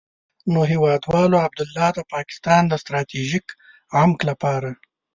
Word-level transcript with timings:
نو 0.51 0.61
هېوادوالو، 0.71 1.37
عبدالله 1.45 1.87
د 1.93 1.99
پاکستان 2.13 2.61
د 2.67 2.73
ستراتيژيک 2.83 3.47
عمق 3.99 4.19
لپاره. 4.29 4.69